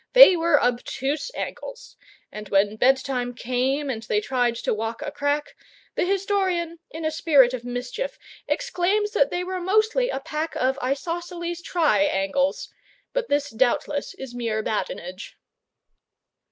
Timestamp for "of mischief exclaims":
7.53-9.11